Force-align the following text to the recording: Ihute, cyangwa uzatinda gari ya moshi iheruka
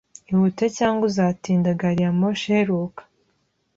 Ihute, 0.31 0.65
cyangwa 0.77 1.03
uzatinda 1.09 1.69
gari 1.79 2.01
ya 2.05 2.11
moshi 2.19 2.45
iheruka 2.51 3.01